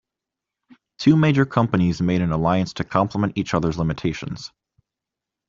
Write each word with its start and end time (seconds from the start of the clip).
Two 0.97 1.15
major 1.15 1.45
companies 1.45 2.01
made 2.01 2.21
an 2.23 2.31
alliance 2.31 2.73
to 2.73 2.83
compliment 2.83 3.33
each 3.37 3.53
other's 3.53 3.77
limitations. 3.77 4.51